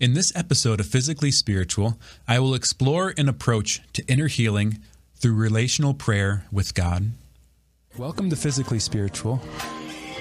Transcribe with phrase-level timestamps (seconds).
[0.00, 4.78] In this episode of Physically Spiritual, I will explore an approach to inner healing
[5.16, 7.10] through relational prayer with God.
[7.98, 9.42] Welcome to Physically Spiritual.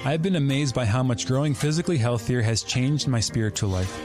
[0.03, 3.97] I have been amazed by how much growing physically healthier has changed my spiritual life.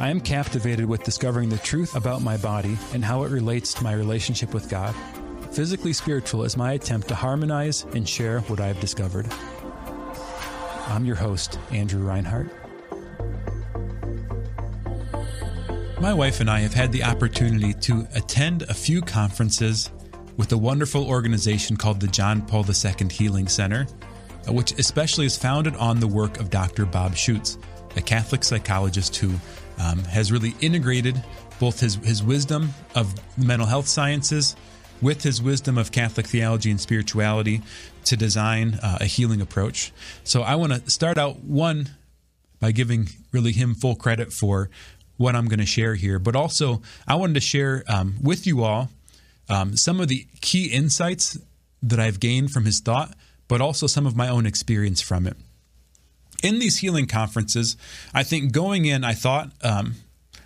[0.00, 3.84] I am captivated with discovering the truth about my body and how it relates to
[3.84, 4.94] my relationship with God.
[5.50, 9.30] Physically Spiritual is my attempt to harmonize and share what I have discovered.
[10.86, 12.48] I'm your host, Andrew Reinhardt.
[16.00, 19.90] My wife and I have had the opportunity to attend a few conferences
[20.36, 23.84] with a wonderful organization called the John Paul II Healing Center,
[24.48, 26.86] uh, which especially is founded on the work of Dr.
[26.86, 27.58] Bob Schuchts,
[27.96, 29.34] a Catholic psychologist who
[29.78, 31.20] um, has really integrated
[31.58, 34.54] both his, his wisdom of mental health sciences
[35.02, 37.60] with his wisdom of Catholic theology and spirituality
[38.04, 39.92] to design uh, a healing approach.
[40.22, 41.88] So I want to start out one
[42.60, 44.70] by giving really him full credit for
[45.18, 48.64] what I'm going to share here, but also I wanted to share um, with you
[48.64, 48.88] all
[49.50, 51.38] um, some of the key insights
[51.82, 53.14] that I've gained from his thought,
[53.46, 55.36] but also some of my own experience from it.
[56.42, 57.76] In these healing conferences,
[58.14, 59.96] I think going in, I thought um,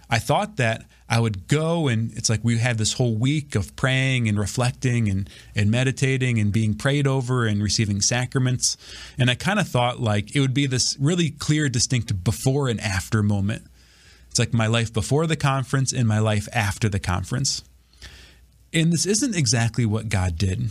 [0.09, 3.77] I thought that I would go and it's like we had this whole week of
[3.77, 8.79] praying and reflecting and, and meditating and being prayed over and receiving sacraments.
[9.19, 12.81] And I kind of thought like it would be this really clear, distinct before and
[12.81, 13.67] after moment
[14.33, 17.63] it's like my life before the conference and my life after the conference.
[18.73, 20.71] And this isn't exactly what God did.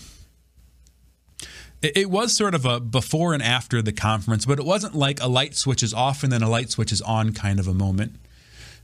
[1.84, 5.28] It was sort of a before and after the conference, but it wasn't like a
[5.28, 8.16] light switch is off and then a light switch is on kind of a moment.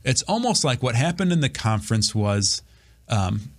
[0.03, 2.61] It's almost like what happened in the conference was
[3.09, 3.49] um,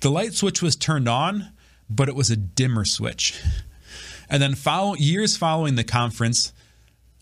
[0.00, 1.50] the light switch was turned on,
[1.90, 3.42] but it was a dimmer switch.
[4.30, 6.52] And then follow, years following the conference,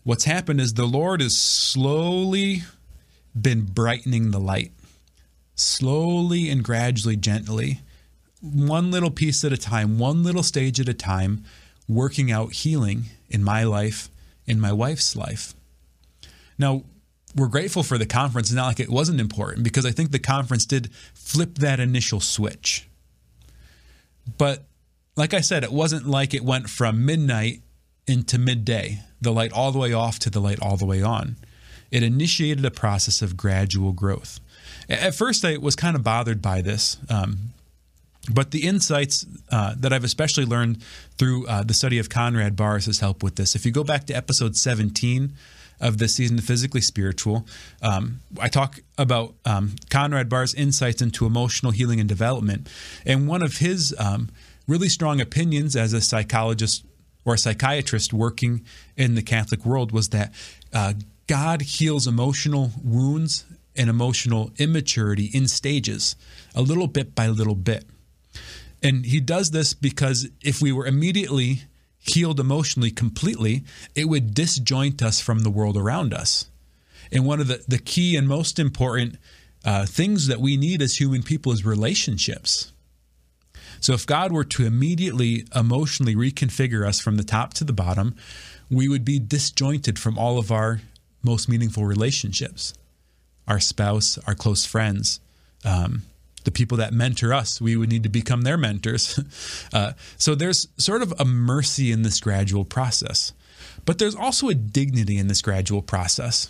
[0.03, 2.61] what's happened is the Lord is slowly
[3.39, 4.71] been brightening the light
[5.55, 7.81] slowly and gradually, gently,
[8.41, 11.43] one little piece at a time, one little stage at a time,
[11.87, 14.09] working out healing in my life,
[14.45, 15.55] in my wife's life.
[16.57, 16.83] Now,
[17.35, 18.49] we're grateful for the conference.
[18.49, 22.19] It's not like it wasn't important because I think the conference did flip that initial
[22.19, 22.87] switch.
[24.37, 24.63] But
[25.15, 27.61] like I said, it wasn't like it went from midnight
[28.07, 31.37] into midday, the light all the way off to the light all the way on
[31.91, 34.39] it initiated a process of gradual growth.
[34.89, 36.97] At first, I was kind of bothered by this.
[37.09, 37.53] Um,
[38.31, 40.81] but the insights uh, that I've especially learned
[41.17, 43.55] through uh, the study of Conrad Baars help with this.
[43.55, 45.33] If you go back to episode 17
[45.79, 47.45] of the season, Physically Spiritual,
[47.81, 52.67] um, I talk about um, Conrad Baars' insights into emotional healing and development.
[53.05, 54.29] And one of his um,
[54.67, 56.83] really strong opinions as a psychologist
[57.25, 58.63] or a psychiatrist working
[58.95, 60.33] in the Catholic world was that
[60.73, 60.93] uh,
[61.27, 66.15] God heals emotional wounds and emotional immaturity in stages,
[66.53, 67.85] a little bit by little bit.
[68.83, 71.63] And he does this because if we were immediately
[71.97, 73.63] healed emotionally completely,
[73.95, 76.49] it would disjoint us from the world around us.
[77.11, 79.17] And one of the, the key and most important
[79.63, 82.71] uh, things that we need as human people is relationships.
[83.79, 88.15] So if God were to immediately emotionally reconfigure us from the top to the bottom,
[88.69, 90.81] we would be disjointed from all of our
[91.25, 92.73] most meaningful relationships
[93.47, 95.19] our spouse, our close friends,
[95.63, 96.01] um,
[96.45, 97.59] the people that mentor us.
[97.59, 99.19] We would need to become their mentors.
[99.73, 103.33] uh, so there's sort of a mercy in this gradual process,
[103.85, 106.49] but there's also a dignity in this gradual process.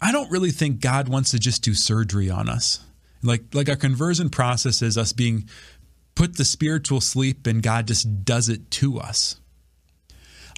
[0.00, 2.80] I don't really think God wants to just do surgery on us.
[3.22, 5.48] Like like our conversion process is us being
[6.16, 9.36] put to spiritual sleep and God just does it to us.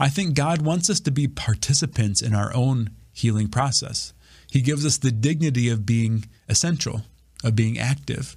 [0.01, 4.13] I think God wants us to be participants in our own healing process.
[4.51, 7.03] He gives us the dignity of being essential,
[7.43, 8.37] of being active,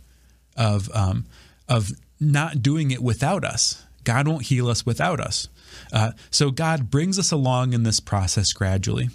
[0.55, 1.25] of um,
[1.67, 3.85] of not doing it without us.
[4.03, 5.49] God won't heal us without us.
[5.91, 9.09] Uh, so God brings us along in this process gradually.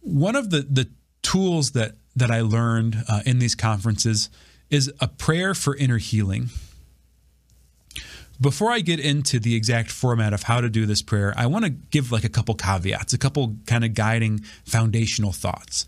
[0.00, 0.88] One of the the
[1.22, 4.30] tools that that I learned uh, in these conferences
[4.70, 6.48] is a prayer for inner healing.
[8.40, 11.64] Before I get into the exact format of how to do this prayer, I want
[11.64, 15.86] to give like a couple caveats, a couple kind of guiding foundational thoughts.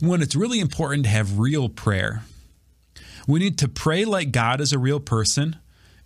[0.00, 2.22] One, it's really important to have real prayer.
[3.26, 5.56] We need to pray like God is a real person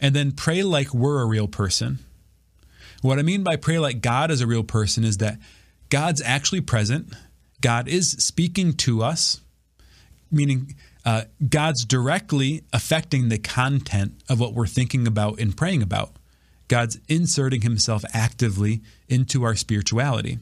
[0.00, 2.00] and then pray like we're a real person.
[3.02, 5.38] What I mean by pray like God is a real person is that
[5.90, 7.14] God's actually present,
[7.60, 9.40] God is speaking to us,
[10.30, 10.74] meaning
[11.04, 16.12] uh, God's directly affecting the content of what we're thinking about and praying about.
[16.68, 20.38] God's inserting himself actively into our spirituality.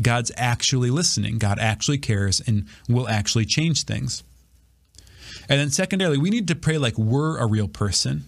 [0.00, 4.22] God's actually listening, God actually cares, and will actually change things.
[5.48, 8.24] And then, secondarily, we need to pray like we're a real person,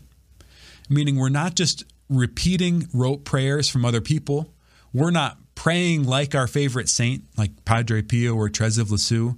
[0.89, 4.53] meaning we're not just repeating rote prayers from other people.
[4.93, 9.37] We're not praying like our favorite saint, like Padre Pio or Therese of Lisieux.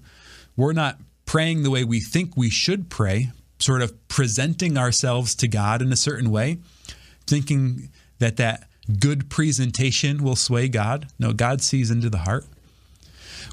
[0.57, 0.99] We're not
[1.31, 3.31] praying the way we think we should pray,
[3.61, 6.59] sort of presenting ourselves to God in a certain way,
[7.25, 7.89] thinking
[8.19, 8.69] that that
[8.99, 11.07] good presentation will sway God.
[11.21, 12.47] No, God sees into the heart.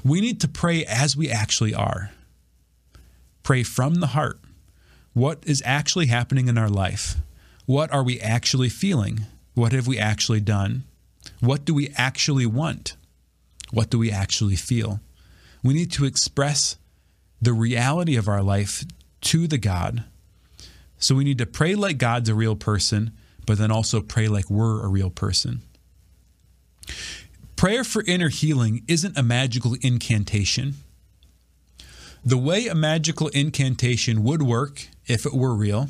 [0.02, 2.10] We need to pray as we actually are.
[3.44, 4.40] Pray from the heart.
[5.14, 7.14] What is actually happening in our life?
[7.64, 9.20] What are we actually feeling?
[9.54, 10.82] What have we actually done?
[11.38, 12.96] What do we actually want?
[13.70, 14.98] What do we actually feel?
[15.62, 16.76] We need to express
[17.40, 18.84] the reality of our life
[19.20, 20.04] to the God.
[20.98, 23.12] So we need to pray like God's a real person,
[23.46, 25.62] but then also pray like we're a real person.
[27.56, 30.74] Prayer for inner healing isn't a magical incantation.
[32.24, 35.88] The way a magical incantation would work, if it were real,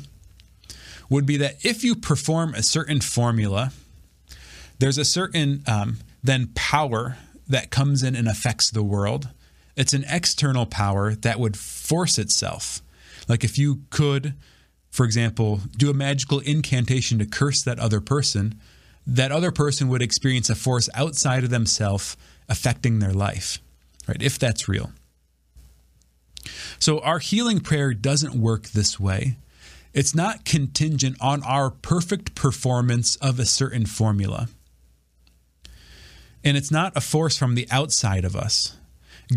[1.09, 3.71] would be that if you perform a certain formula,
[4.77, 7.17] there's a certain um, then power
[7.47, 9.29] that comes in and affects the world.
[9.79, 12.81] It's an external power that would force itself.
[13.29, 14.33] Like if you could,
[14.91, 18.59] for example, do a magical incantation to curse that other person,
[19.07, 22.17] that other person would experience a force outside of themselves
[22.49, 23.59] affecting their life,
[24.05, 24.21] right?
[24.21, 24.91] If that's real.
[26.77, 29.37] So our healing prayer doesn't work this way.
[29.93, 34.49] It's not contingent on our perfect performance of a certain formula.
[36.43, 38.75] And it's not a force from the outside of us.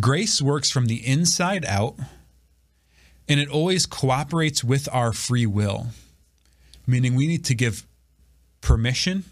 [0.01, 1.97] Grace works from the inside out,
[3.29, 5.89] and it always cooperates with our free will,
[6.87, 7.87] meaning we need to give
[8.61, 9.25] permission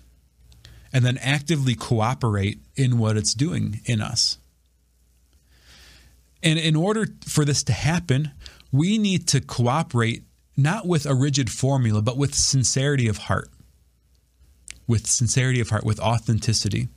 [0.93, 4.39] and then actively cooperate in what it's doing in us.
[6.43, 8.33] And in order for this to happen,
[8.73, 10.25] we need to cooperate
[10.57, 13.51] not with a rigid formula, but with sincerity of heart.
[14.87, 16.89] With sincerity of heart, with authenticity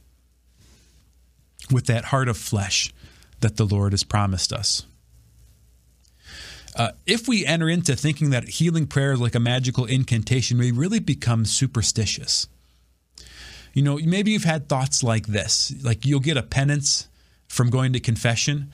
[1.72, 2.94] with that heart of flesh
[3.44, 4.84] that the Lord has promised us.
[6.76, 10.72] Uh, if we enter into thinking that healing prayer is like a magical incantation, we
[10.72, 12.48] really become superstitious.
[13.74, 17.08] You know, maybe you've had thoughts like this like you'll get a penance
[17.48, 18.72] from going to confession,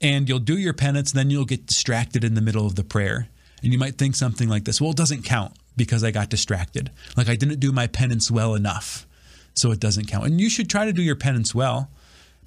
[0.00, 3.28] and you'll do your penance, then you'll get distracted in the middle of the prayer.
[3.62, 6.90] And you might think something like this well, it doesn't count because I got distracted.
[7.16, 9.06] Like I didn't do my penance well enough,
[9.54, 10.26] so it doesn't count.
[10.26, 11.90] And you should try to do your penance well.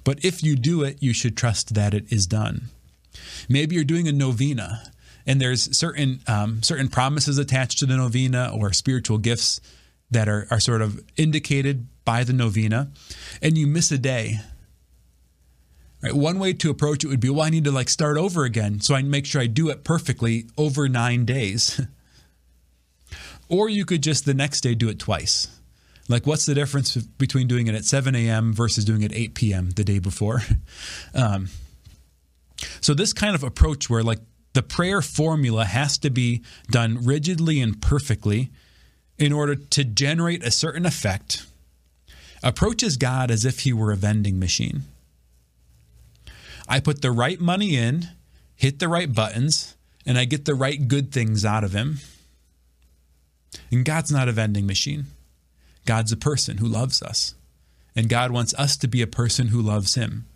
[0.04, 2.68] But if you do it, you should trust that it is done.
[3.48, 4.92] Maybe you're doing a novena
[5.26, 9.60] and there's certain um, certain promises attached to the novena or spiritual gifts
[10.10, 12.90] that are, are sort of indicated by the novena,
[13.40, 14.40] and you miss a day.
[16.02, 16.12] Right?
[16.12, 18.80] One way to approach it would be, well, I need to like start over again,
[18.80, 21.80] so I make sure I do it perfectly over nine days.
[23.48, 25.48] or you could just the next day do it twice.
[26.08, 28.52] Like, what's the difference between doing it at 7 a.m.
[28.52, 29.70] versus doing it at 8 p.m.
[29.70, 30.42] the day before?
[31.14, 31.48] Um,
[32.80, 34.20] so, this kind of approach where, like,
[34.52, 38.50] the prayer formula has to be done rigidly and perfectly
[39.18, 41.44] in order to generate a certain effect
[42.42, 44.82] approaches God as if he were a vending machine.
[46.68, 48.08] I put the right money in,
[48.54, 51.98] hit the right buttons, and I get the right good things out of him.
[53.70, 55.06] And God's not a vending machine.
[55.84, 57.34] God's a person who loves us,
[57.96, 60.26] and God wants us to be a person who loves Him.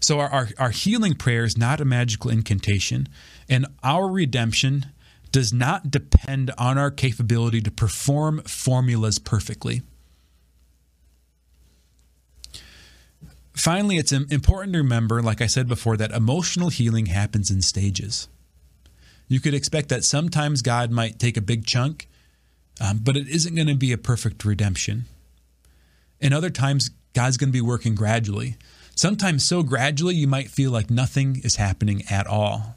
[0.00, 3.08] So, our, our, our healing prayer is not a magical incantation,
[3.48, 4.86] and our redemption
[5.30, 9.82] does not depend on our capability to perform formulas perfectly.
[13.54, 18.26] Finally, it's important to remember, like I said before, that emotional healing happens in stages.
[19.28, 22.08] You could expect that sometimes God might take a big chunk
[22.80, 25.04] um, but it isn't going to be a perfect redemption.
[26.20, 28.56] And other times, God's going to be working gradually.
[28.94, 32.76] Sometimes so gradually you might feel like nothing is happening at all.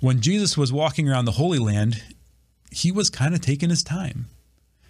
[0.00, 2.02] When Jesus was walking around the Holy Land,
[2.70, 4.26] he was kind of taking his time.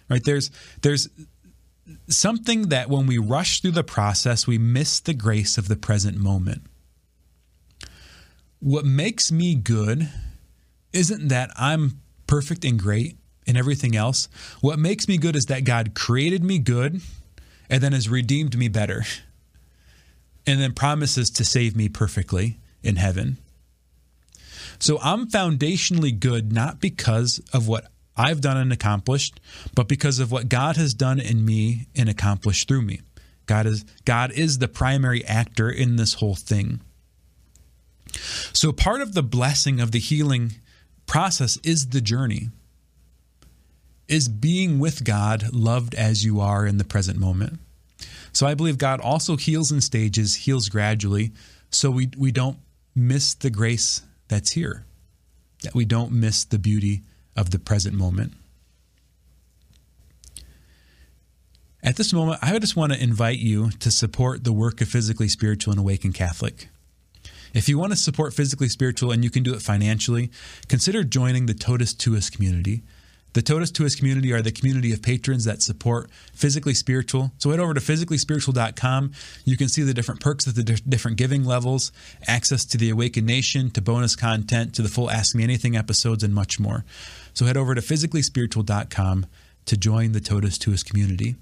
[0.07, 0.23] Right?
[0.23, 0.51] There's
[0.81, 1.07] there's
[2.07, 6.17] something that when we rush through the process, we miss the grace of the present
[6.17, 6.63] moment.
[8.59, 10.09] What makes me good
[10.93, 13.17] isn't that I'm perfect and great
[13.47, 14.29] and everything else.
[14.61, 17.01] What makes me good is that God created me good
[17.69, 19.03] and then has redeemed me better
[20.45, 23.37] and then promises to save me perfectly in heaven.
[24.77, 29.39] So I'm foundationally good not because of what I've done and accomplished,
[29.73, 33.01] but because of what God has done in me and accomplished through me.
[33.47, 36.81] God is God is the primary actor in this whole thing.
[38.53, 40.53] So part of the blessing of the healing
[41.09, 42.49] process is the journey.
[44.07, 47.59] Is being with God, loved as you are in the present moment.
[48.31, 51.31] So I believe God also heals in stages, heals gradually,
[51.69, 52.57] so we we don't
[52.95, 54.85] miss the grace that's here.
[55.63, 57.01] That we don't miss the beauty
[57.35, 58.33] of the present moment.
[61.81, 65.27] At this moment, I just want to invite you to support the work of Physically
[65.27, 66.69] Spiritual and Awakened Catholic.
[67.53, 70.31] If you want to support Physically Spiritual and you can do it financially,
[70.67, 72.83] consider joining the Totus Tuus community.
[73.33, 77.31] The Totus Tuus community are the community of patrons that support Physically Spiritual.
[77.37, 79.11] So head over to physicallyspiritual.com.
[79.45, 81.91] You can see the different perks of the different giving levels,
[82.27, 86.23] access to the Awakened Nation, to bonus content, to the full Ask Me Anything episodes,
[86.23, 86.85] and much more.
[87.33, 89.27] So head over to physicallyspiritual.com
[89.65, 91.35] to join the Totus Tuus community.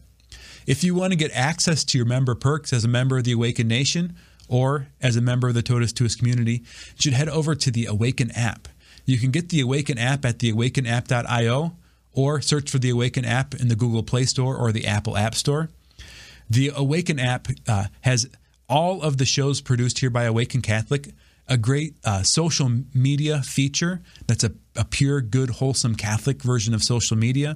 [0.65, 3.31] If you want to get access to your member perks as a member of the
[3.31, 6.63] Awakened Nation or as a member of the Totus Tuus community,
[6.97, 8.67] should head over to the Awaken app.
[9.05, 11.75] You can get the Awaken app at theawakenapp.io
[12.13, 15.35] or search for the Awaken app in the Google Play Store or the Apple App
[15.35, 15.69] Store.
[16.49, 18.27] The Awaken app uh, has
[18.69, 21.09] all of the shows produced here by Awaken Catholic
[21.47, 26.83] a great uh, social media feature that's a, a, pure, good, wholesome Catholic version of
[26.83, 27.55] social media.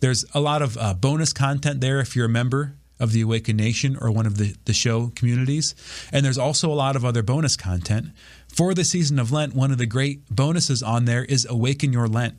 [0.00, 3.58] There's a lot of uh, bonus content there if you're a member of the Awakened
[3.58, 5.74] Nation or one of the, the show communities.
[6.12, 8.06] And there's also a lot of other bonus content.
[8.48, 12.08] For the season of Lent, one of the great bonuses on there is Awaken Your
[12.08, 12.36] Lent.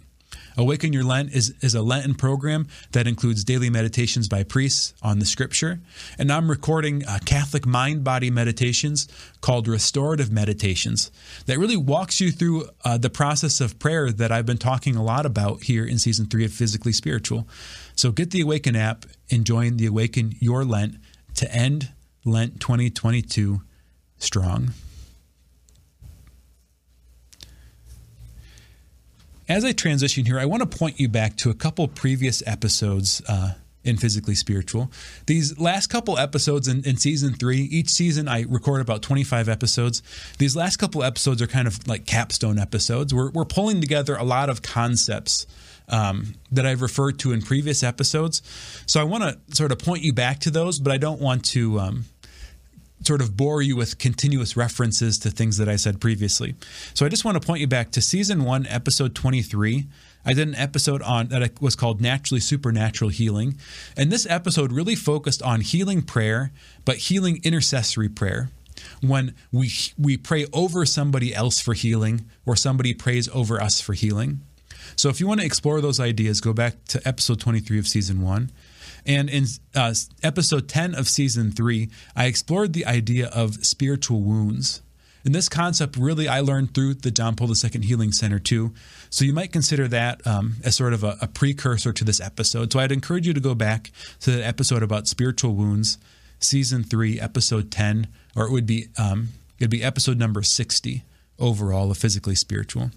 [0.58, 5.20] Awaken Your Lent is, is a Lenten program that includes daily meditations by priests on
[5.20, 5.80] the scripture.
[6.18, 9.08] And I'm recording uh, Catholic mind body meditations
[9.42, 11.12] called restorative meditations
[11.46, 15.04] that really walks you through uh, the process of prayer that I've been talking a
[15.04, 17.48] lot about here in season three of Physically Spiritual.
[17.98, 20.98] So get the Awaken app and join the Awaken Your Lent
[21.36, 21.90] to end
[22.24, 23.62] Lent 2022
[24.20, 24.70] strong.
[29.50, 33.24] As I transition here, I want to point you back to a couple previous episodes
[33.28, 34.92] uh, in Physically Spiritual.
[35.26, 40.04] These last couple episodes in, in, season three, each season I record about 25 episodes.
[40.38, 43.12] These last couple episodes are kind of like capstone episodes.
[43.12, 45.48] We're, we're pulling together a lot of concepts
[45.88, 48.42] um, that I've referred to in previous episodes.
[48.86, 51.46] So I want to sort of point you back to those, but I don't want
[51.46, 51.80] to.
[51.80, 52.06] Um,
[53.04, 56.56] sort of bore you with continuous references to things that I said previously.
[56.94, 59.86] So I just want to point you back to season 1 episode 23.
[60.26, 63.58] I did an episode on that was called Naturally Supernatural Healing,
[63.96, 66.52] and this episode really focused on healing prayer,
[66.84, 68.50] but healing intercessory prayer.
[69.02, 73.94] When we we pray over somebody else for healing or somebody prays over us for
[73.94, 74.42] healing.
[74.98, 78.22] So if you want to explore those ideas, go back to episode 23 of season
[78.22, 78.52] 1.
[79.06, 84.82] And in uh, episode 10 of season three, I explored the idea of spiritual wounds.
[85.24, 88.74] And this concept really I learned through the John Paul II Healing Center too.
[89.10, 92.72] So you might consider that um, as sort of a, a, precursor to this episode.
[92.72, 95.98] So I'd encourage you to go back to the episode about spiritual wounds,
[96.40, 101.04] season three, episode 10, or it would be um, it'd be episode number 60
[101.40, 102.92] overall of physically spiritual.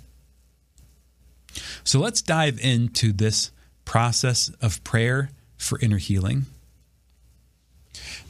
[1.85, 3.51] So let's dive into this
[3.85, 6.47] process of prayer for inner healing.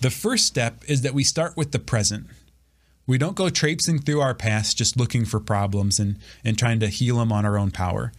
[0.01, 2.27] The first step is that we start with the present.
[3.07, 6.89] We don't go traipsing through our past just looking for problems and, and trying to
[6.89, 8.13] heal them on our own power.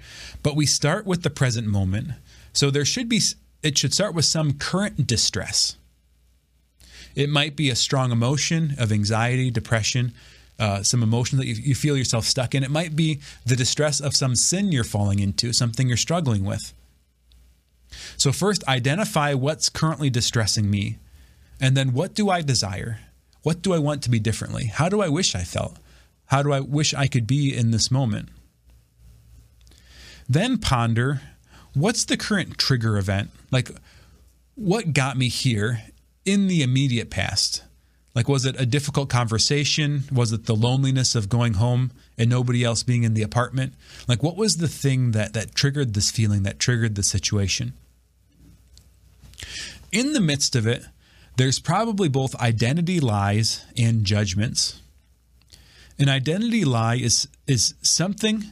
[0.43, 2.09] But we start with the present moment.
[2.53, 3.21] So there should be,
[3.63, 5.77] it should start with some current distress.
[7.15, 10.13] It might be a strong emotion of anxiety, depression,
[10.61, 12.63] uh, some emotion that you, you feel yourself stuck in.
[12.63, 16.73] It might be the distress of some sin you're falling into, something you're struggling with.
[18.15, 20.99] So, first, identify what's currently distressing me.
[21.59, 22.99] And then, what do I desire?
[23.41, 24.65] What do I want to be differently?
[24.65, 25.77] How do I wish I felt?
[26.27, 28.29] How do I wish I could be in this moment?
[30.29, 31.21] Then ponder
[31.73, 33.31] what's the current trigger event?
[33.49, 33.71] Like,
[34.53, 35.81] what got me here
[36.23, 37.63] in the immediate past?
[38.13, 40.03] Like, was it a difficult conversation?
[40.11, 43.73] Was it the loneliness of going home and nobody else being in the apartment?
[44.07, 47.73] Like, what was the thing that, that triggered this feeling, that triggered the situation?
[49.91, 50.83] In the midst of it,
[51.37, 54.81] there's probably both identity lies and judgments.
[55.97, 58.43] An identity lie is, is something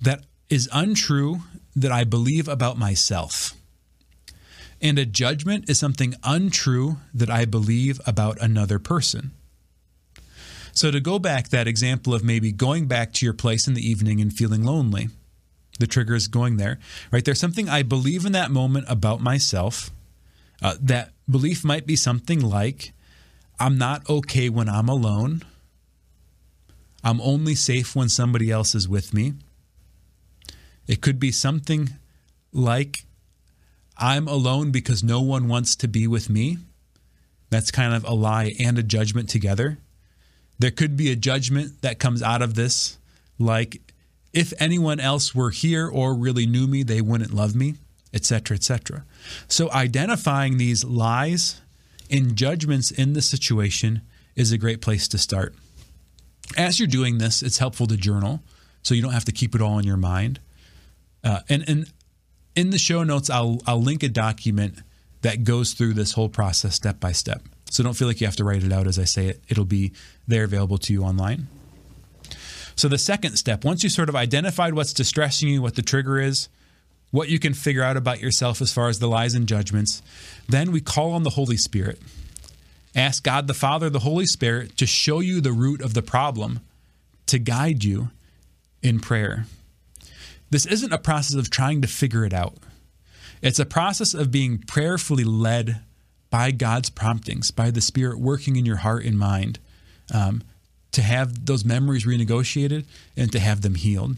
[0.00, 1.40] that is untrue
[1.74, 3.55] that I believe about myself.
[4.80, 9.32] And a judgment is something untrue that I believe about another person.
[10.72, 13.88] So, to go back that example of maybe going back to your place in the
[13.88, 15.08] evening and feeling lonely,
[15.78, 16.78] the trigger is going there,
[17.10, 17.24] right?
[17.24, 19.90] There's something I believe in that moment about myself
[20.62, 22.92] uh, that belief might be something like
[23.58, 25.42] I'm not okay when I'm alone.
[27.02, 29.34] I'm only safe when somebody else is with me.
[30.86, 31.90] It could be something
[32.52, 33.04] like
[33.98, 36.58] I'm alone because no one wants to be with me.
[37.50, 39.78] That's kind of a lie and a judgment together.
[40.58, 42.98] There could be a judgment that comes out of this,
[43.38, 43.80] like
[44.32, 47.74] if anyone else were here or really knew me, they wouldn't love me,
[48.12, 49.04] etc., etc.
[49.48, 51.60] So identifying these lies
[52.10, 54.02] and judgments in the situation
[54.34, 55.54] is a great place to start.
[56.56, 58.42] As you're doing this, it's helpful to journal
[58.82, 60.38] so you don't have to keep it all in your mind.
[61.24, 61.92] Uh, and, and
[62.56, 64.78] in the show notes, I'll, I'll link a document
[65.22, 67.42] that goes through this whole process step by step.
[67.70, 69.42] So don't feel like you have to write it out as I say it.
[69.48, 69.92] It'll be
[70.26, 71.48] there available to you online.
[72.74, 76.18] So the second step, once you sort of identified what's distressing you, what the trigger
[76.18, 76.48] is,
[77.10, 80.02] what you can figure out about yourself as far as the lies and judgments,
[80.48, 82.00] then we call on the Holy Spirit.
[82.94, 86.60] Ask God the Father, the Holy Spirit, to show you the root of the problem,
[87.26, 88.10] to guide you
[88.82, 89.46] in prayer.
[90.50, 92.56] This isn't a process of trying to figure it out.
[93.42, 95.80] It's a process of being prayerfully led
[96.30, 99.58] by God's promptings, by the Spirit working in your heart and mind
[100.12, 100.42] um,
[100.92, 102.84] to have those memories renegotiated
[103.16, 104.16] and to have them healed.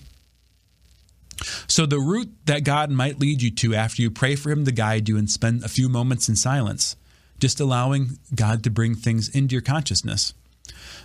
[1.66, 4.72] So, the route that God might lead you to after you pray for Him to
[4.72, 6.96] guide you and spend a few moments in silence,
[7.38, 10.34] just allowing God to bring things into your consciousness.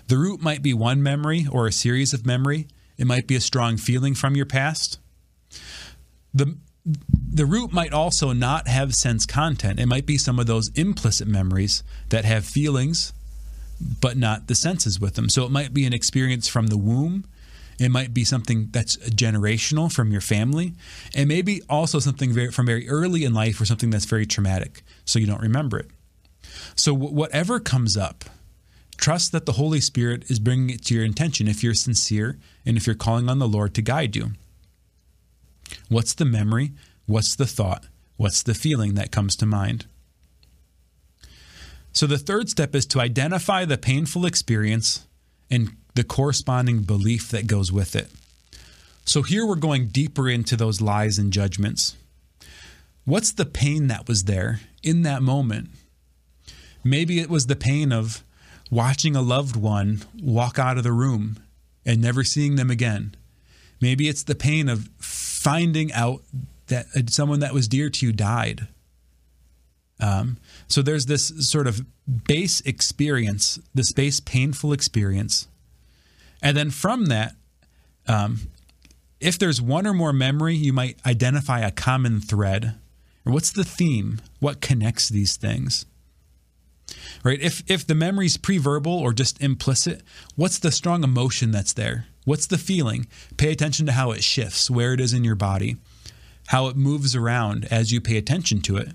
[0.08, 2.68] The route might be one memory or a series of memory.
[2.98, 5.00] It might be a strong feeling from your past.
[6.34, 9.80] The the root might also not have sense content.
[9.80, 13.14] It might be some of those implicit memories that have feelings,
[14.02, 15.30] but not the senses with them.
[15.30, 17.26] So it might be an experience from the womb.
[17.80, 20.74] It might be something that's generational from your family,
[21.16, 24.84] and maybe also something very, from very early in life or something that's very traumatic,
[25.06, 25.90] so you don't remember it.
[26.76, 28.26] So, whatever comes up,
[28.98, 32.78] trust that the Holy Spirit is bringing it to your intention if you're sincere and
[32.78, 34.34] if you're calling on the Lord to guide you.
[35.90, 36.72] What's the memory?
[37.06, 37.86] What's the thought?
[38.18, 39.86] What's the feeling that comes to mind?
[41.92, 45.06] So, the third step is to identify the painful experience
[45.52, 48.10] and the corresponding belief that goes with it.
[49.06, 51.96] So, here we're going deeper into those lies and judgments.
[53.06, 55.70] What's the pain that was there in that moment?
[56.84, 58.24] Maybe it was the pain of
[58.72, 61.38] watching a loved one walk out of the room
[61.86, 63.14] and never seeing them again.
[63.80, 64.90] Maybe it's the pain of
[65.44, 66.22] finding out
[66.68, 68.68] that someone that was dear to you died.
[70.00, 71.86] Um, so there's this sort of
[72.26, 75.48] base experience, this base painful experience.
[76.42, 77.36] And then from that,
[78.08, 78.50] um,
[79.20, 82.76] if there's one or more memory, you might identify a common thread.
[83.24, 84.20] What's the theme?
[84.40, 85.86] What connects these things?
[87.24, 87.40] Right?
[87.42, 90.02] If if the memory's pre-verbal or just implicit,
[90.36, 92.08] what's the strong emotion that's there?
[92.26, 93.08] What's the feeling?
[93.38, 95.78] Pay attention to how it shifts, where it is in your body
[96.48, 98.90] how it moves around as you pay attention to it.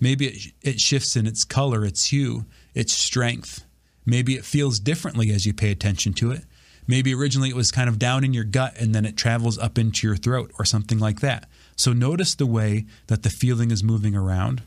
[0.00, 3.64] Maybe it, it shifts in its color, its hue, its strength.
[4.06, 6.44] Maybe it feels differently as you pay attention to it.
[6.86, 9.78] Maybe originally it was kind of down in your gut and then it travels up
[9.78, 11.48] into your throat or something like that.
[11.76, 14.62] So notice the way that the feeling is moving around.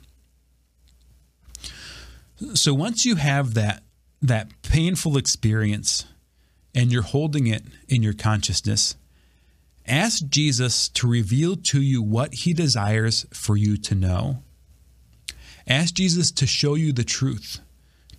[2.54, 3.84] So once you have that
[4.20, 6.06] that painful experience
[6.78, 8.96] and you're holding it in your consciousness,
[9.88, 14.44] Ask Jesus to reveal to you what he desires for you to know.
[15.66, 17.62] Ask Jesus to show you the truth,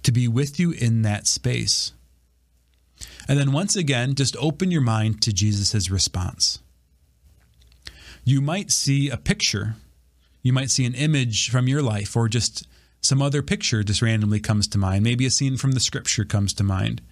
[0.02, 1.92] to be with you in that space.
[3.28, 6.60] And then once again, just open your mind to Jesus' response.
[8.24, 9.76] You might see a picture,
[10.42, 12.66] you might see an image from your life, or just
[13.02, 15.04] some other picture just randomly comes to mind.
[15.04, 17.02] Maybe a scene from the scripture comes to mind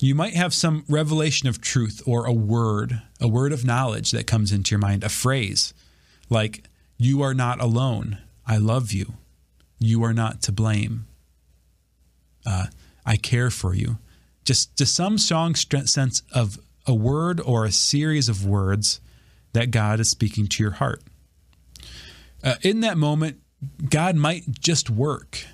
[0.00, 4.26] you might have some revelation of truth or a word, a word of knowledge that
[4.26, 5.74] comes into your mind, a phrase
[6.30, 6.64] like,
[6.98, 8.18] You are not alone.
[8.46, 9.14] I love you.
[9.78, 11.06] You are not to blame.
[12.46, 12.66] Uh,
[13.04, 13.98] I care for you.
[14.44, 19.00] Just, just some strong sense of a word or a series of words
[19.52, 21.02] that God is speaking to your heart.
[22.42, 23.40] Uh, in that moment,
[23.88, 25.44] God might just work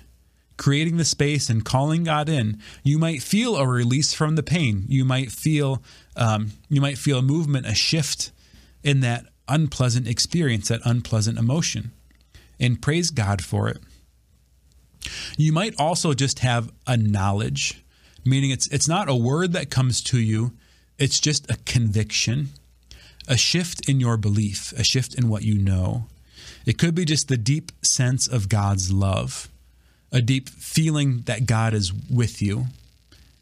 [0.57, 4.85] creating the space and calling God in, you might feel a release from the pain.
[4.87, 5.81] You might feel
[6.15, 8.31] um, you might feel a movement, a shift
[8.83, 11.91] in that unpleasant experience, that unpleasant emotion,
[12.59, 13.79] and praise God for it.
[15.37, 17.83] You might also just have a knowledge,
[18.23, 20.53] meaning it's it's not a word that comes to you,
[20.97, 22.49] it's just a conviction,
[23.27, 26.07] a shift in your belief, a shift in what you know.
[26.65, 29.49] It could be just the deep sense of God's love
[30.11, 32.65] a deep feeling that God is with you,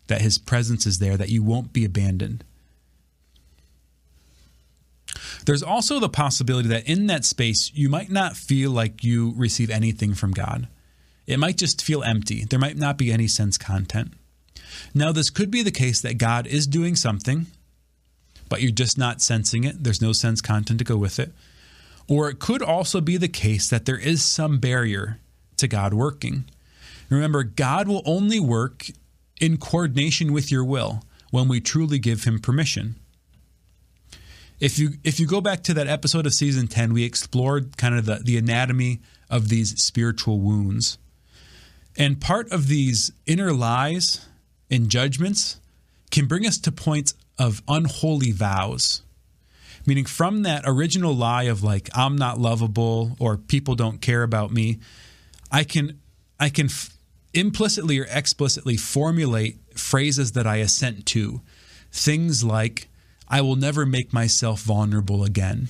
[0.07, 2.43] that his presence is there, that you won't be abandoned.
[5.45, 9.69] There's also the possibility that in that space, you might not feel like you receive
[9.69, 10.67] anything from God.
[11.27, 12.45] It might just feel empty.
[12.45, 14.13] There might not be any sense content.
[14.93, 17.47] Now, this could be the case that God is doing something,
[18.49, 19.83] but you're just not sensing it.
[19.83, 21.31] There's no sense content to go with it.
[22.07, 25.19] Or it could also be the case that there is some barrier
[25.57, 26.45] to God working.
[27.09, 28.87] Remember, God will only work
[29.39, 32.95] in coordination with your will when we truly give him permission.
[34.59, 37.95] If you if you go back to that episode of season 10, we explored kind
[37.95, 40.97] of the, the anatomy of these spiritual wounds.
[41.97, 44.25] And part of these inner lies
[44.71, 45.59] and judgments
[46.11, 49.01] can bring us to points of unholy vows.
[49.85, 54.51] Meaning, from that original lie of like, I'm not lovable or people don't care about
[54.51, 54.79] me,
[55.51, 55.99] I can,
[56.43, 56.89] I can f-
[57.33, 61.39] implicitly or explicitly formulate phrases that I assent to.
[61.89, 62.89] Things like,
[63.29, 65.69] I will never make myself vulnerable again.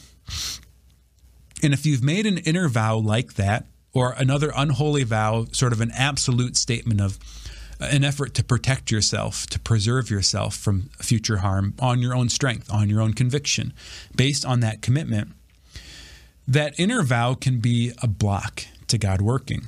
[1.61, 5.79] And if you've made an inner vow like that, or another unholy vow, sort of
[5.79, 7.19] an absolute statement of
[7.79, 12.29] uh, an effort to protect yourself, to preserve yourself from future harm on your own
[12.29, 13.73] strength, on your own conviction,
[14.15, 15.33] based on that commitment,
[16.47, 19.67] that inner vow can be a block to God working.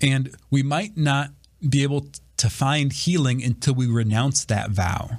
[0.00, 1.30] And we might not
[1.68, 2.06] be able
[2.38, 5.18] to find healing until we renounce that vow.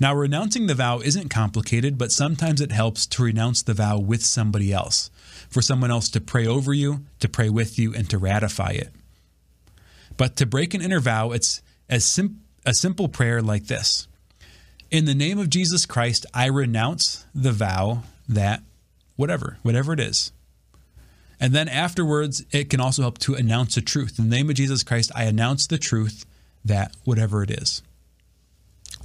[0.00, 4.24] Now, renouncing the vow isn't complicated, but sometimes it helps to renounce the vow with
[4.24, 5.10] somebody else,
[5.50, 8.92] for someone else to pray over you, to pray with you, and to ratify it.
[10.16, 14.06] But to break an inner vow, it's as sim- a simple prayer like this
[14.90, 18.62] In the name of Jesus Christ, I renounce the vow that
[19.16, 20.32] whatever, whatever it is.
[21.40, 24.18] And then afterwards, it can also help to announce the truth.
[24.18, 26.26] In the name of Jesus Christ, I announce the truth
[26.64, 27.82] that whatever it is.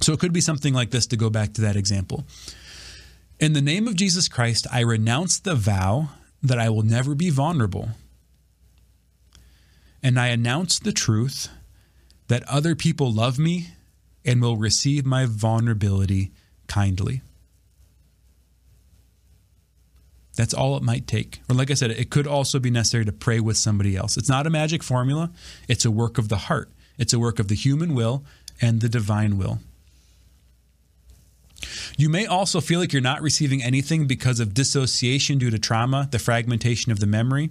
[0.00, 2.24] So it could be something like this to go back to that example.
[3.38, 6.08] In the name of Jesus Christ, I renounce the vow
[6.42, 7.90] that I will never be vulnerable.
[10.02, 11.48] And I announce the truth
[12.28, 13.68] that other people love me
[14.24, 16.32] and will receive my vulnerability
[16.66, 17.22] kindly.
[20.36, 21.40] That's all it might take.
[21.48, 24.16] Or, like I said, it could also be necessary to pray with somebody else.
[24.16, 25.30] It's not a magic formula,
[25.68, 28.24] it's a work of the heart, it's a work of the human will
[28.60, 29.60] and the divine will.
[31.96, 36.08] You may also feel like you're not receiving anything because of dissociation due to trauma,
[36.10, 37.50] the fragmentation of the memory.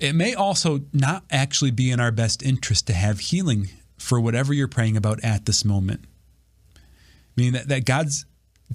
[0.00, 4.52] It may also not actually be in our best interest to have healing for whatever
[4.54, 6.04] you're praying about at this moment.
[7.36, 8.24] Meaning that, that God's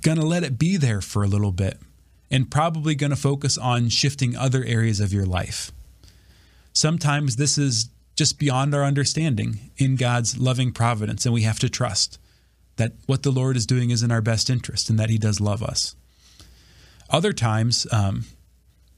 [0.02, 1.80] going to let it be there for a little bit
[2.34, 5.72] and probably going to focus on shifting other areas of your life.
[6.74, 11.70] Sometimes this is just beyond our understanding in God's loving providence, and we have to
[11.70, 12.18] trust
[12.78, 15.40] that what the Lord is doing is in our best interest and that He does
[15.40, 15.96] love us.
[17.08, 18.26] Other times, um,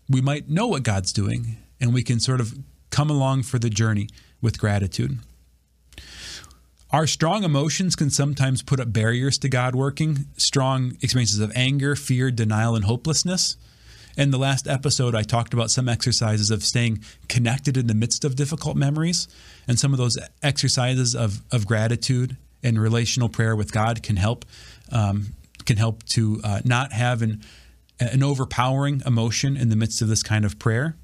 [0.10, 2.58] we might know what God's doing and we can sort of
[2.90, 4.08] come along for the journey
[4.42, 5.20] with gratitude.
[6.96, 11.94] Our strong emotions can sometimes put up barriers to God working, strong experiences of anger,
[11.94, 13.58] fear, denial, and hopelessness.
[14.16, 18.24] In the last episode, I talked about some exercises of staying connected in the midst
[18.24, 19.28] of difficult memories.
[19.68, 24.46] And some of those exercises of, of gratitude and relational prayer with God can help
[24.90, 27.42] um, can help to uh, not have an
[28.00, 30.96] an overpowering emotion in the midst of this kind of prayer.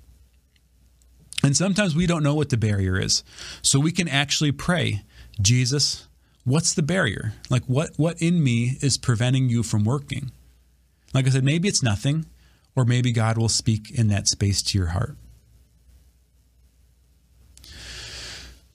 [1.43, 3.25] And sometimes we don't know what the barrier is,
[3.61, 5.01] so we can actually pray,
[5.41, 6.07] Jesus,
[6.43, 7.33] what's the barrier?
[7.49, 10.31] Like what what in me is preventing you from working?
[11.13, 12.25] Like I said, maybe it's nothing,
[12.75, 15.17] or maybe God will speak in that space to your heart.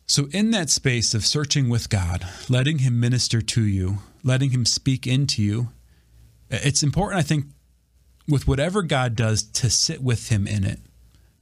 [0.09, 4.65] So, in that space of searching with God, letting Him minister to you, letting Him
[4.65, 5.71] speak into you,
[6.49, 7.47] it's important, I think,
[8.29, 10.79] with whatever God does, to sit with Him in it,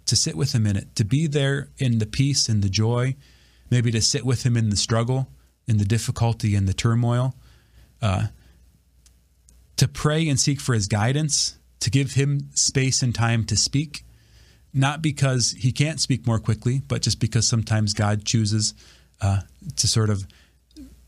[0.07, 3.17] to sit with Him in it, to be there in the peace and the joy,
[3.70, 5.29] maybe to sit with Him in the struggle,
[5.66, 7.35] in the difficulty in the turmoil,
[8.03, 8.27] uh,
[9.77, 14.05] to pray and seek for His guidance, to give Him space and time to speak
[14.74, 18.74] not because he can't speak more quickly, but just because sometimes God chooses
[19.20, 19.42] uh,
[19.77, 20.27] to sort of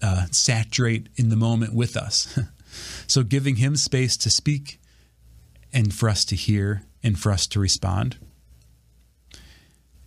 [0.01, 2.39] uh, saturate in the moment with us.
[3.09, 4.81] so giving him space to speak
[5.73, 8.17] and for us to hear and for us to respond.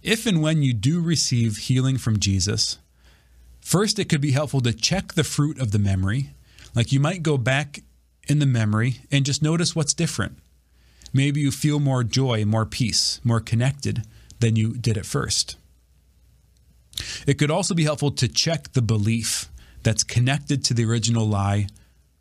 [0.02, 2.80] If and when you do receive healing from Jesus,
[3.60, 6.32] first it could be helpful to check the fruit of the memory.
[6.74, 7.82] Like you might go back
[8.28, 10.38] in the memory and just notice what's different.
[11.12, 14.04] Maybe you feel more joy, more peace, more connected,
[14.40, 15.58] than you did at first.
[17.28, 19.50] It could also be helpful to check the belief
[19.84, 21.68] that's connected to the original lie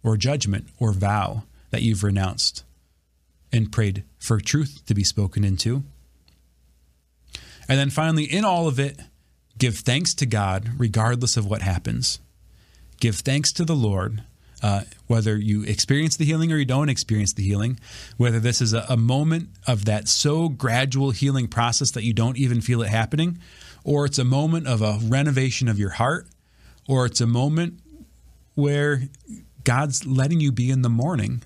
[0.03, 2.65] or judgment or vow that you've renounced
[3.53, 5.85] and prayed for truth to be spoken into.
[7.69, 8.99] And then finally, in all of it,
[9.59, 12.19] give thanks to God regardless of what happens.
[12.99, 14.23] Give thanks to the Lord,
[14.63, 17.79] uh, whether you experience the healing or you don't experience the healing,
[18.17, 22.39] whether this is a, a moment of that so gradual healing process that you don't
[22.39, 23.39] even feel it happening,
[23.85, 26.27] or it's a moment of a renovation of your heart,
[26.89, 27.81] or it's a moment
[28.55, 29.03] where
[29.63, 31.43] God's letting you be in the mourning.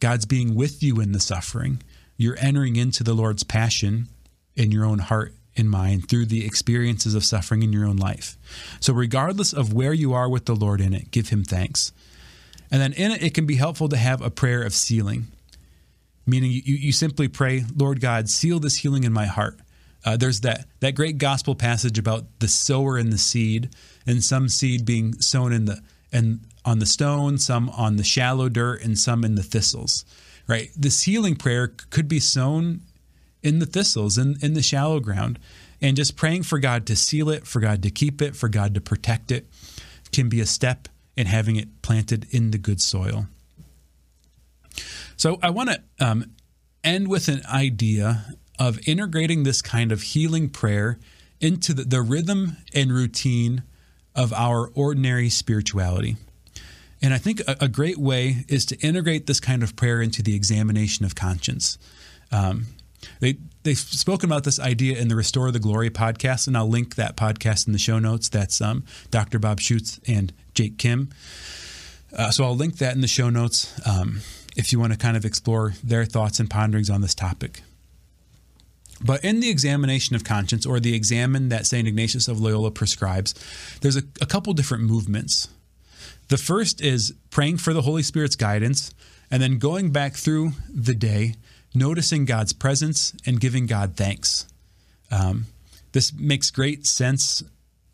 [0.00, 1.82] God's being with you in the suffering.
[2.18, 4.08] You're entering into the Lord's passion
[4.56, 8.36] in your own heart and mind through the experiences of suffering in your own life.
[8.80, 11.92] So, regardless of where you are with the Lord in it, give Him thanks.
[12.70, 15.26] And then in it, it can be helpful to have a prayer of sealing,
[16.26, 19.58] meaning you, you simply pray, Lord God, seal this healing in my heart.
[20.04, 23.70] Uh, there's that, that great gospel passage about the sower and the seed,
[24.06, 25.80] and some seed being sown in the
[26.12, 30.04] and on the stone, some on the shallow dirt, and some in the thistles.
[30.48, 30.70] Right?
[30.76, 32.82] This healing prayer could be sown
[33.46, 35.38] in the thistles, in, in the shallow ground,
[35.80, 38.74] and just praying for God to seal it, for God to keep it, for God
[38.74, 39.46] to protect it
[40.12, 43.26] can be a step in having it planted in the good soil.
[45.16, 46.32] So I want to um,
[46.84, 50.98] end with an idea of integrating this kind of healing prayer
[51.40, 53.62] into the, the rhythm and routine
[54.14, 56.16] of our ordinary spirituality.
[57.02, 60.22] And I think a, a, great way is to integrate this kind of prayer into
[60.22, 61.76] the examination of conscience.
[62.32, 62.66] Um,
[63.20, 66.94] they they've spoken about this idea in the Restore the Glory podcast, and I'll link
[66.96, 68.28] that podcast in the show notes.
[68.28, 69.38] That's um, Dr.
[69.38, 71.10] Bob Schuchts and Jake Khym.
[72.16, 74.20] Uh, so I'll link that in the show notes um,
[74.56, 77.62] if you want to kind of explore their thoughts and ponderings on this topic.
[79.04, 81.86] But in the examination of conscience, or the examen that St.
[81.86, 83.34] Ignatius of Loyola prescribes,
[83.82, 85.48] there's a, a couple different movements.
[86.28, 88.94] The first is praying for the Holy Spirit's guidance,
[89.30, 91.34] and then going back through the day,
[91.76, 94.46] noticing God's presence and giving God thanks.
[95.10, 95.46] Um,
[95.92, 97.42] this makes great sense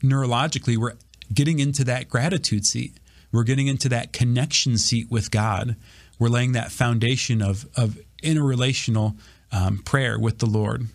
[0.03, 0.77] neurologically.
[0.77, 0.95] We're
[1.33, 2.99] getting into that gratitude seat.
[3.31, 5.77] We're getting into that connection seat with God.
[6.18, 9.16] We're laying that foundation of, of interrelational
[9.51, 10.87] um, prayer with the Lord.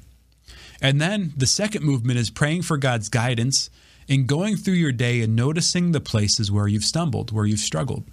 [0.82, 3.70] And then the second movement is praying for God's guidance
[4.08, 8.06] in going through your day and noticing the places where you've stumbled, where you've struggled,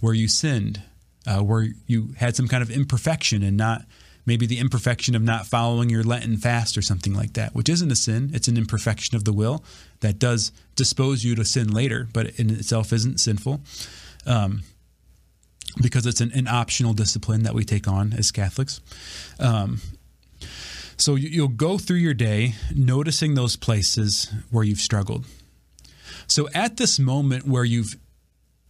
[0.00, 0.82] where you sinned,
[1.28, 3.82] uh, where you had some kind of imperfection and not
[4.24, 7.92] maybe the imperfection of not following your Lenten fast or something like that, which isn't
[7.92, 8.30] a sin.
[8.32, 9.62] It's an imperfection of the will
[10.00, 13.60] that does dispose you to sin later, but in itself isn't sinful.
[14.26, 14.62] Um,
[15.80, 18.80] because it's an, an, optional discipline that we take on as Catholics.
[19.38, 19.80] Um,
[20.96, 25.24] so you, will go through your day noticing those places where you've struggled.
[26.26, 27.96] So at this moment where you've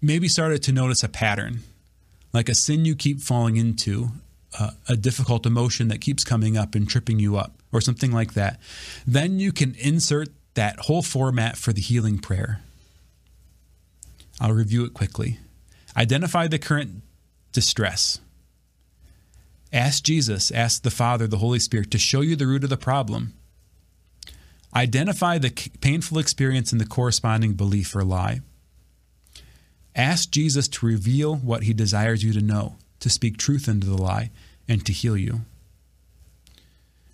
[0.03, 1.61] maybe started to notice a pattern,
[2.33, 4.09] like a sin you keep falling into,
[4.59, 8.35] uh, a difficult emotion that keeps coming up and tripping you up, or something like
[8.35, 8.59] that,
[9.07, 12.61] then you can insert that whole format for the healing prayer.
[14.41, 15.39] I'll review it quickly.
[15.97, 17.03] Identify the current
[17.53, 18.21] distress.
[19.73, 22.77] Ask Jesus, ask the Father, the Holy Spirit to show you the root of the
[22.77, 23.35] problem.
[24.75, 28.41] Identify the painful experience and the corresponding belief or lie.
[29.99, 34.01] Ask Jesus to reveal what he desires you to know, to speak truth into the
[34.01, 34.31] lie,
[34.69, 35.41] and to heal you.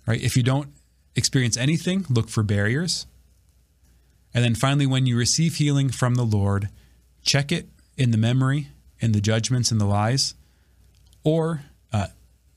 [0.05, 0.21] Right?
[0.21, 0.69] If you don't
[1.15, 3.07] experience anything, look for barriers.
[4.35, 6.69] And then finally, when you receive healing from the Lord,
[7.23, 7.67] check it
[7.97, 8.67] in the memory,
[8.99, 10.35] in the judgments, and the lies.
[11.23, 12.07] Or uh,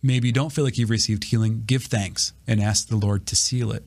[0.03, 3.37] maybe you don't feel like you've received healing, give thanks and ask the Lord to
[3.37, 3.85] seal it.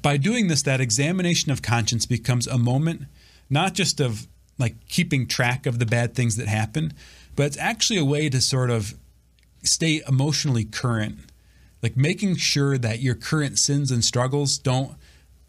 [0.00, 3.02] By doing this, that examination of conscience becomes a moment
[3.50, 4.26] not just of
[4.58, 6.92] like keeping track of the bad things that happen,
[7.34, 8.94] but it's actually a way to sort of
[9.62, 11.18] stay emotionally current,
[11.82, 14.96] like making sure that your current sins and struggles don't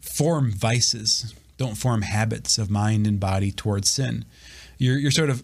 [0.00, 4.24] form vices, don't form habits of mind and body towards sin.
[4.76, 5.42] You're, you're sort of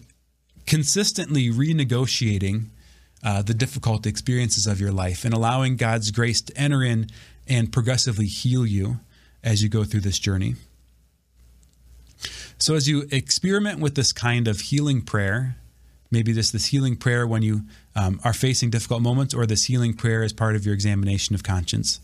[0.65, 2.65] consistently renegotiating
[3.23, 7.07] uh, the difficult experiences of your life and allowing God's grace to enter in
[7.47, 8.99] and progressively heal you
[9.43, 10.55] as you go through this journey.
[12.57, 15.57] So, as you experiment with this kind of healing prayer,
[16.11, 17.63] maybe this this healing prayer when you
[17.95, 21.43] um, are facing difficult moments, or this healing prayer as part of your examination of
[21.43, 21.99] conscience,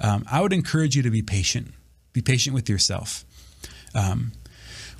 [0.00, 1.72] um, I would encourage you to be patient.
[2.12, 3.24] Be patient with yourself.
[3.94, 4.32] Um,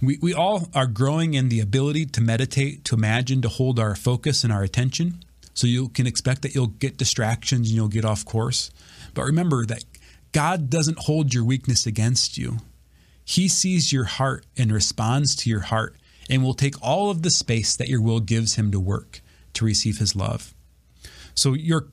[0.02, 3.94] we, we all are growing in the ability to meditate, to imagine, to hold our
[3.94, 5.24] focus and our attention.
[5.54, 8.70] So you can expect that you'll get distractions and you'll get off course.
[9.14, 9.84] But remember that
[10.32, 12.58] God doesn't hold your weakness against you.
[13.24, 15.96] He sees your heart and responds to your heart
[16.28, 19.20] and will take all of the space that your will gives him to work
[19.54, 20.54] to receive his love.
[21.34, 21.88] So your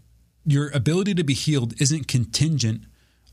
[0.45, 2.83] your ability to be healed isn't contingent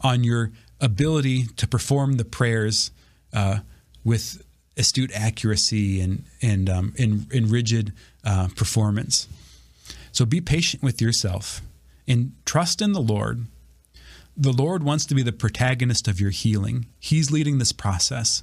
[0.01, 2.91] on your ability to perform the prayers
[3.33, 3.61] uh,
[4.05, 4.43] with
[4.77, 7.93] astute accuracy and and um, in, in rigid
[8.25, 9.29] uh, performance.
[10.13, 11.61] So be patient with yourself
[12.07, 13.47] and trust in the Lord.
[14.37, 16.87] The Lord wants to be the protagonist of your healing.
[16.99, 18.43] He's leading this process.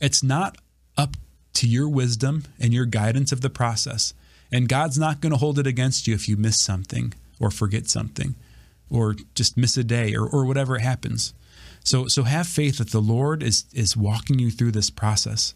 [0.00, 0.56] It's not
[0.96, 1.16] up
[1.54, 4.14] to your wisdom and your guidance of the process.
[4.50, 7.88] And God's not going to hold it against you if you miss something or forget
[7.88, 8.36] something
[8.90, 11.34] or just miss a day or, or whatever happens.
[11.84, 15.54] So so have faith that the Lord is is walking you through this process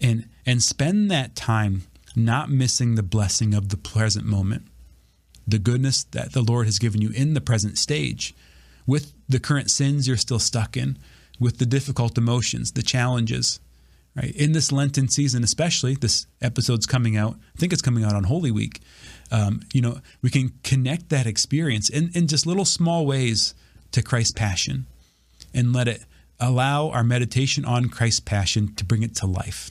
[0.00, 1.82] and and spend that time
[2.16, 4.66] not missing the blessing of the present moment.
[5.46, 8.34] The goodness that the Lord has given you in the present stage
[8.86, 10.98] with the current sins you're still stuck in,
[11.38, 13.60] with the difficult emotions, the challenges,
[14.14, 14.34] right?
[14.36, 17.36] In this Lenten season, especially, this episode's coming out.
[17.54, 18.80] I think it's coming out on Holy Week.
[19.30, 23.54] Um, you know, we can connect that experience in, in just little small ways
[23.92, 24.86] to Christ's passion
[25.54, 26.04] and let it
[26.38, 29.70] allow our meditation on Christ's passion to bring it to life.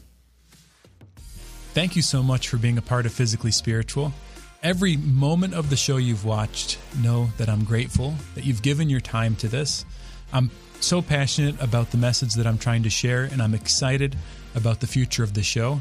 [1.74, 4.14] Thank you so much for being a part of Physically Spiritual.
[4.62, 9.00] Every moment of the show you've watched, know that I'm grateful that you've given your
[9.00, 9.86] time to this.
[10.34, 14.18] I'm so passionate about the message that I'm trying to share, and I'm excited
[14.56, 15.80] about the future of the show.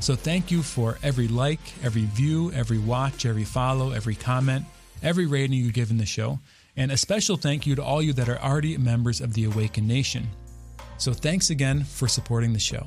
[0.00, 4.66] So, thank you for every like, every view, every watch, every follow, every comment,
[5.02, 6.40] every rating you give in the show.
[6.76, 9.88] And a special thank you to all you that are already members of the Awakened
[9.88, 10.28] Nation.
[10.98, 12.86] So, thanks again for supporting the show.